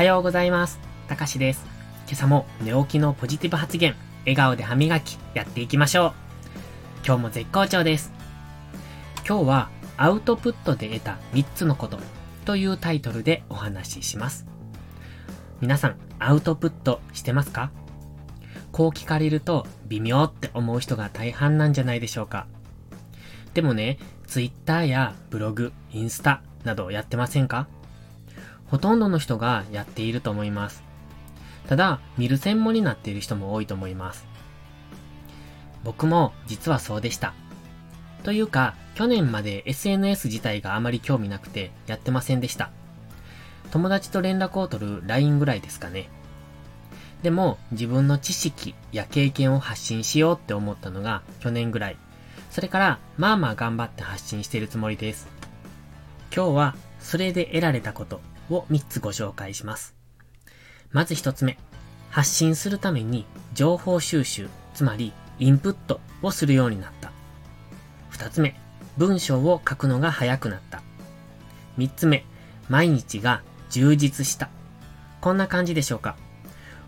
[0.00, 0.80] はようございます。
[1.08, 1.62] たかしです。
[2.06, 6.12] 今朝も寝起きのポジティブ発言、笑顔で歯磨き、やっていきましょう。
[7.06, 8.10] 今日も絶好調です。
[9.28, 9.68] 今日は、
[9.98, 11.98] アウトプットで得た3つのこと
[12.46, 14.46] というタイトルでお話しします。
[15.60, 17.70] 皆さん、アウトプットしてますか？
[18.72, 22.46] こう聞かれると微妙って思う人が大半なんじゃないでしょうか。
[23.52, 27.68] でもね、Twitter やブログ、インスタなどやってませんか？
[28.70, 30.82] ほとんどの人がやっていると思います。
[31.68, 34.26] ただ、見る専門になっている人も多いと思います。
[35.84, 37.34] 僕も実はそうでした。
[38.22, 42.70] というか、去年まで SNS 自体があまり興味なくてやってませんでした。
[43.70, 46.08] 友達と連絡を取る LINE ぐらいですかね。
[47.22, 51.96] でも、自分の知識や経験を発信しようって思ったのが去年ぐらい。
[52.50, 55.28] それから、まあまあ頑張って発信しているつもりです。
[56.34, 59.94] 今日は、それで得られたことを3つご紹介します。
[60.90, 61.58] まず1つ目。
[62.10, 67.12] 発信するために情報収集、つまりインプットをするようになった。
[68.12, 68.58] 2つ目。
[68.96, 70.82] 文章を書くのが早くなった。
[71.78, 72.24] 3つ目。
[72.68, 74.50] 毎日が充実した。
[75.20, 76.16] こんな感じでしょうか。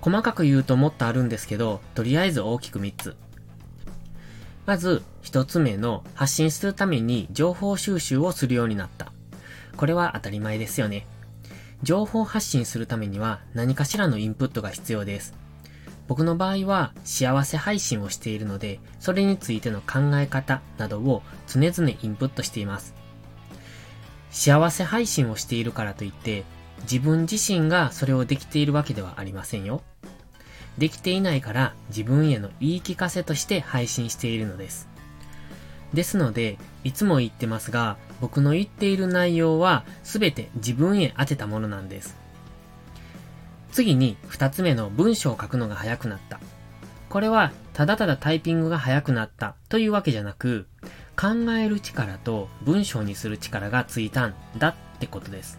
[0.00, 3.16] 細かく言うともっとあるんですけど、とりあえず大きく3つ。
[4.66, 9.12] まず、1つ目の発信するために情報収集をするようになった。
[9.76, 11.06] これは当たり前ですよね。
[11.82, 15.34] 情報発信するためには何かしらのインプットが必要です。
[16.08, 22.94] 僕の場合は幸せ配信をしているので、それについての考え方などを常々インプットしています。
[24.30, 26.44] 幸せ配信をしているからといって、
[26.82, 29.82] 自分自身がそれをできているわけではありませんよ。
[30.78, 34.88] できていないから自分への言い聞かせとして配信しているのです。
[35.92, 42.16] ですので、いつも言ってますが、僕の言っている内容は全て自分へ当てたものなんです。
[43.72, 46.40] 次に二つ目の文章を書くのが早くなった。
[47.08, 50.66] これはただただタイピングが早くなったというわけじゃなく、
[51.16, 55.58] 考える力と文章にする力がついたんだってことです。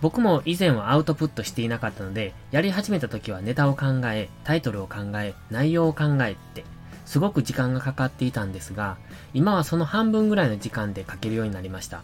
[0.00, 6.64] 僕も以前はアウトプットしていなかったので、やり始めた時はネタを考え、タイトルを考え、内容を考えって
[7.04, 8.96] すごく時間がかかっていたんですが、
[9.34, 12.02] 今はその半分ぐらいの時間で書けるようになりました。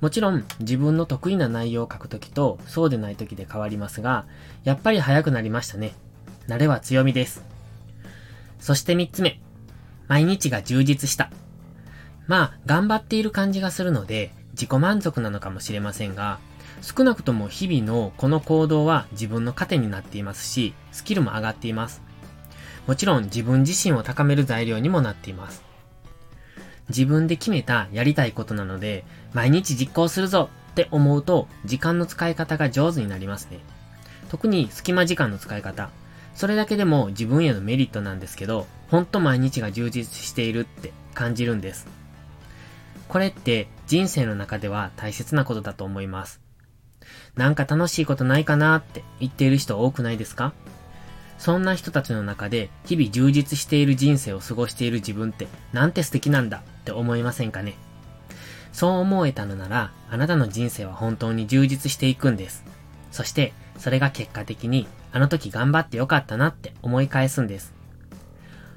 [0.00, 4.26] もちろん自分の得意な内容を書くときとそうでないときで変わりますが、
[4.64, 5.94] やっぱり早くなりましたね。
[6.46, 7.44] 慣れは強みです。
[8.60, 9.40] そして三つ目。
[10.06, 11.30] 毎日が充実した。
[12.26, 16.38] まあ、頑張っている感じがするので、自己満足なのかもしれませんが、
[16.80, 22.07] 少なくとも日々のこの行動は自分の糧になっていますし、スキルも上がっています。
[22.88, 25.62] もちろん自分自身を高める材料にもなっています。
[26.88, 29.04] 自分で決めたやりたいことなので、
[29.34, 33.60] 毎日実行するぞって思うと、時間の使い方が上手になりますね。
[34.30, 35.90] 特に隙間時間の使い方。
[36.34, 41.86] それだけでも自分へのメリットなんですけど、ほんと毎日が充実しているって感じるんです。
[43.06, 46.40] これって人生の中では大切なことだと思います。
[47.36, 50.54] なんか楽しいことないかなって言っている人多くないですか？
[51.38, 57.74] そんな人たちの中で日々充実している人生を過ごしている自分ってなんて素敵なんだって思いませんかね？
[58.72, 62.64] そう思えたのならあなたの人生は本当に充実していくんです。
[63.10, 67.72] そしてそれが結果的にあの時頑張ってよかったなって思い返すんです。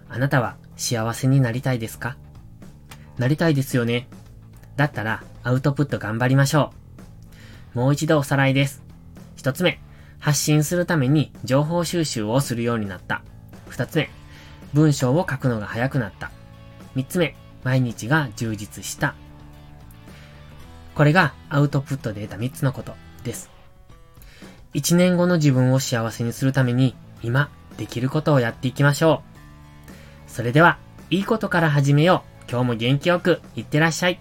[0.08, 2.16] あなたは幸せになりたいですか？
[3.18, 4.08] なりたいですよね。
[4.76, 6.72] だったらアウトプット頑張りましょ
[7.76, 7.80] う。
[7.80, 8.84] もう一度おさらいです。
[9.36, 9.80] 一つ目、
[10.22, 13.24] 発信するために情報収集をするようになった。
[13.68, 14.09] 二つ目、
[14.74, 16.32] 文章を書くのが早くなった。
[16.96, 19.16] 三つ目、毎日が充実した。
[20.96, 22.94] これがアウトプットで得た三つのこと
[23.24, 23.50] です。
[24.74, 29.24] 一年後の自分を幸せにするために今できることをやっていきましょ
[29.88, 30.30] う。
[30.30, 30.78] それでは、
[31.09, 32.50] いいことから始めよう。
[32.50, 34.20] 今日も元気よくいってらっしゃい。